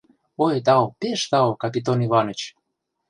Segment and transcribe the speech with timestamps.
[0.45, 2.41] —Ой тау, пеш тау, Капитон Иваныч!